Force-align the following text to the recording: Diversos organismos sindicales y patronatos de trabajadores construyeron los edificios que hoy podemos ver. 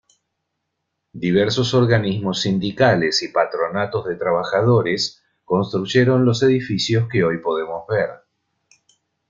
Diversos 1.13 1.75
organismos 1.75 2.41
sindicales 2.41 3.21
y 3.21 3.27
patronatos 3.27 4.07
de 4.07 4.15
trabajadores 4.15 5.21
construyeron 5.45 6.25
los 6.25 6.41
edificios 6.41 7.07
que 7.07 7.23
hoy 7.23 7.37
podemos 7.37 7.85
ver. 7.87 8.09